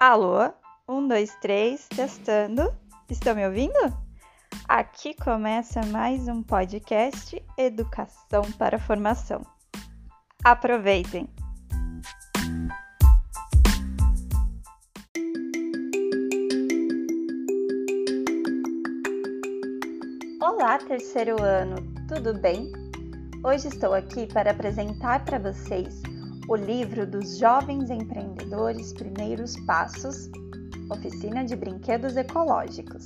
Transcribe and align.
Alô? 0.00 0.50
Um, 0.88 1.06
dois, 1.06 1.36
três, 1.42 1.86
testando. 1.88 2.74
Estão 3.10 3.34
me 3.34 3.46
ouvindo? 3.46 3.76
Aqui 4.66 5.12
começa 5.12 5.84
mais 5.88 6.26
um 6.26 6.42
podcast 6.42 7.44
Educação 7.58 8.50
para 8.56 8.78
Formação. 8.78 9.42
Aproveitem! 10.42 11.28
Olá, 20.40 20.78
terceiro 20.78 21.42
ano, 21.42 21.76
tudo 22.08 22.32
bem? 22.40 22.72
Hoje 23.44 23.68
estou 23.68 23.92
aqui 23.92 24.26
para 24.32 24.52
apresentar 24.52 25.26
para 25.26 25.38
vocês 25.38 26.00
o 26.50 26.56
livro 26.56 27.06
dos 27.06 27.38
Jovens 27.38 27.90
Empreendedores 27.90 28.92
Primeiros 28.92 29.54
Passos, 29.66 30.28
Oficina 30.90 31.44
de 31.44 31.54
Brinquedos 31.54 32.16
Ecológicos. 32.16 33.04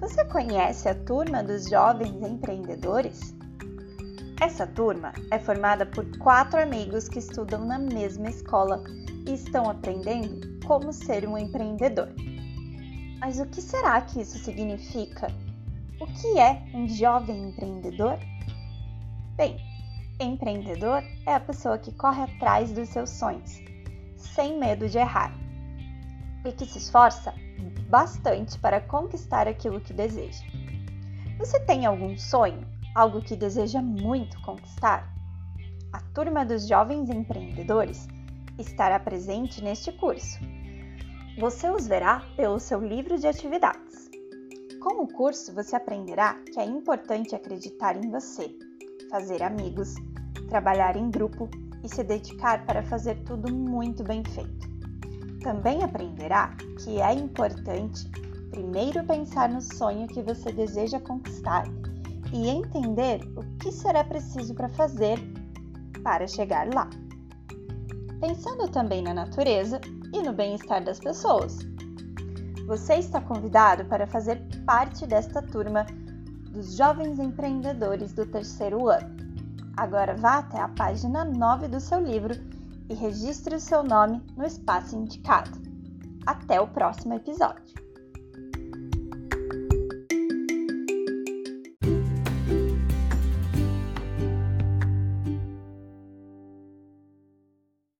Você 0.00 0.22
conhece 0.26 0.86
a 0.86 0.94
turma 0.94 1.42
dos 1.42 1.66
Jovens 1.70 2.22
Empreendedores? 2.22 3.34
Essa 4.38 4.66
turma 4.66 5.14
é 5.30 5.38
formada 5.38 5.86
por 5.86 6.04
quatro 6.18 6.60
amigos 6.60 7.08
que 7.08 7.20
estudam 7.20 7.64
na 7.64 7.78
mesma 7.78 8.28
escola 8.28 8.84
e 9.26 9.32
estão 9.32 9.70
aprendendo 9.70 10.62
como 10.66 10.92
ser 10.92 11.26
um 11.26 11.38
empreendedor. 11.38 12.10
Mas 13.18 13.40
o 13.40 13.46
que 13.46 13.62
será 13.62 13.98
que 14.02 14.20
isso 14.20 14.36
significa? 14.36 15.28
O 15.98 16.06
que 16.06 16.38
é 16.38 16.62
um 16.74 16.86
jovem 16.86 17.48
empreendedor? 17.48 18.18
Bem, 19.38 19.56
Empreendedor 20.18 21.02
é 21.26 21.34
a 21.34 21.40
pessoa 21.40 21.76
que 21.76 21.92
corre 21.92 22.22
atrás 22.22 22.72
dos 22.72 22.88
seus 22.88 23.10
sonhos, 23.10 23.60
sem 24.16 24.58
medo 24.58 24.88
de 24.88 24.96
errar, 24.96 25.30
e 26.42 26.52
que 26.52 26.64
se 26.64 26.78
esforça 26.78 27.34
bastante 27.90 28.58
para 28.58 28.80
conquistar 28.80 29.46
aquilo 29.46 29.78
que 29.78 29.92
deseja. 29.92 30.42
Você 31.38 31.60
tem 31.60 31.84
algum 31.84 32.16
sonho, 32.16 32.66
algo 32.94 33.20
que 33.20 33.36
deseja 33.36 33.82
muito 33.82 34.40
conquistar? 34.40 35.14
A 35.92 36.00
turma 36.14 36.46
dos 36.46 36.66
jovens 36.66 37.10
empreendedores 37.10 38.08
estará 38.58 38.98
presente 38.98 39.62
neste 39.62 39.92
curso. 39.92 40.38
Você 41.38 41.68
os 41.68 41.86
verá 41.86 42.22
pelo 42.36 42.58
seu 42.58 42.80
livro 42.80 43.18
de 43.18 43.26
atividades. 43.26 44.08
Com 44.80 45.02
o 45.02 45.12
curso, 45.12 45.54
você 45.54 45.76
aprenderá 45.76 46.36
que 46.54 46.58
é 46.58 46.64
importante 46.64 47.34
acreditar 47.34 48.02
em 48.02 48.10
você 48.10 48.56
fazer 49.10 49.42
amigos, 49.42 49.94
trabalhar 50.48 50.96
em 50.96 51.10
grupo 51.10 51.48
e 51.82 51.88
se 51.88 52.02
dedicar 52.02 52.64
para 52.66 52.82
fazer 52.82 53.16
tudo 53.24 53.54
muito 53.54 54.02
bem 54.02 54.22
feito. 54.24 54.68
Também 55.40 55.82
aprenderá 55.82 56.56
que 56.82 57.00
é 57.00 57.12
importante 57.12 58.10
primeiro 58.50 59.04
pensar 59.04 59.48
no 59.48 59.60
sonho 59.60 60.06
que 60.08 60.22
você 60.22 60.50
deseja 60.50 60.98
conquistar 61.00 61.64
e 62.32 62.48
entender 62.48 63.20
o 63.36 63.44
que 63.58 63.70
será 63.70 64.02
preciso 64.02 64.54
para 64.54 64.68
fazer 64.68 65.18
para 66.02 66.26
chegar 66.26 66.72
lá. 66.72 66.88
Pensando 68.20 68.68
também 68.68 69.02
na 69.02 69.12
natureza 69.12 69.80
e 70.12 70.22
no 70.22 70.32
bem-estar 70.32 70.82
das 70.82 70.98
pessoas. 70.98 71.58
Você 72.66 72.94
está 72.94 73.20
convidado 73.20 73.84
para 73.84 74.06
fazer 74.06 74.40
parte 74.64 75.06
desta 75.06 75.42
turma 75.42 75.86
dos 76.56 76.74
jovens 76.74 77.18
empreendedores 77.18 78.14
do 78.14 78.24
terceiro 78.24 78.88
ano. 78.88 79.14
Agora 79.76 80.16
vá 80.16 80.38
até 80.38 80.58
a 80.58 80.68
página 80.68 81.22
9 81.22 81.68
do 81.68 81.78
seu 81.78 82.00
livro 82.00 82.34
e 82.88 82.94
registre 82.94 83.56
o 83.56 83.60
seu 83.60 83.82
nome 83.82 84.22
no 84.34 84.42
espaço 84.42 84.96
indicado. 84.96 85.50
Até 86.24 86.58
o 86.58 86.66
próximo 86.66 87.12
episódio! 87.12 87.85